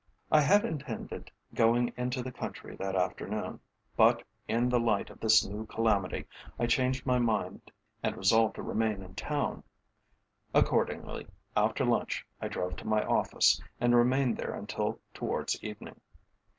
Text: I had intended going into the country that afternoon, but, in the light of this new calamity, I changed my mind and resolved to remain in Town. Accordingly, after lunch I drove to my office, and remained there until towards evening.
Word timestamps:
I 0.31 0.41
had 0.41 0.65
intended 0.65 1.29
going 1.53 1.93
into 1.95 2.23
the 2.23 2.31
country 2.31 2.75
that 2.77 2.95
afternoon, 2.95 3.59
but, 3.95 4.23
in 4.47 4.67
the 4.67 4.79
light 4.79 5.11
of 5.11 5.19
this 5.19 5.45
new 5.45 5.67
calamity, 5.67 6.25
I 6.57 6.65
changed 6.65 7.05
my 7.05 7.19
mind 7.19 7.69
and 8.01 8.17
resolved 8.17 8.55
to 8.55 8.63
remain 8.63 9.03
in 9.03 9.13
Town. 9.13 9.61
Accordingly, 10.55 11.27
after 11.55 11.85
lunch 11.85 12.25
I 12.41 12.47
drove 12.47 12.77
to 12.77 12.87
my 12.87 13.03
office, 13.05 13.61
and 13.79 13.93
remained 13.95 14.37
there 14.37 14.55
until 14.55 14.99
towards 15.13 15.63
evening. 15.63 16.01